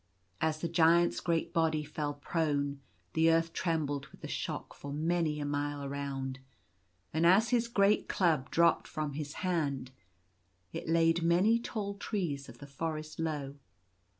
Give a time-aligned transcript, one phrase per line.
[0.41, 2.79] As the Giants great body fell prone,
[3.13, 6.39] the earth trem bled with the shock for many a mile around;
[7.13, 9.91] and as his great club dropped from his hand,
[10.73, 13.57] it laid many tall trees of the forest low.